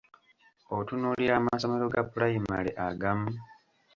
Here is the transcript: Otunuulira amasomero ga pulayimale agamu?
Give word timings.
Otunuulira 0.77 1.33
amasomero 1.37 1.85
ga 1.93 2.01
pulayimale 2.11 2.71
agamu? 2.87 3.29